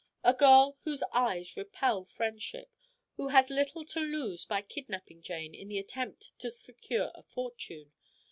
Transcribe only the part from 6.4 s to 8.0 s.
secure a fortune.